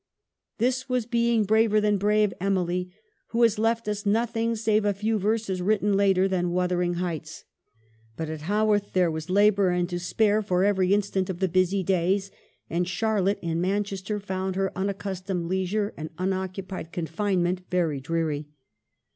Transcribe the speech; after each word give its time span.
This 0.57 0.89
was 0.89 1.05
being 1.05 1.43
braver 1.43 1.79
than 1.79 1.99
brave 1.99 2.33
Emily, 2.41 2.91
who 3.27 3.43
has 3.43 3.59
left 3.59 3.87
us 3.87 4.03
nothing, 4.03 4.55
save 4.55 4.83
a 4.83 4.95
few 4.95 5.19
verses, 5.19 5.61
written 5.61 5.93
later 5.95 6.27
than' 6.27 6.49
Wuthering 6.53 6.95
Heights.' 6.95 7.43
But 8.17 8.27
at 8.27 8.41
Haworth 8.41 8.93
there 8.93 9.11
was 9.11 9.29
labor 9.29 9.69
and 9.69 9.87
to 9.89 9.99
spare 9.99 10.41
for 10.41 10.63
every 10.63 10.91
instant 10.91 11.29
of 11.29 11.37
the 11.39 11.47
busy 11.47 11.83
days, 11.83 12.31
and 12.67 12.87
Charlotte, 12.87 13.37
in 13.43 13.61
Manchester, 13.61 14.19
found 14.19 14.55
her 14.55 14.75
unaccustomed 14.75 15.45
leisure 15.45 15.93
and 15.95 16.09
unoccupied 16.17 16.91
confinement 16.91 17.61
very 17.69 17.99
dreary. 17.99 18.47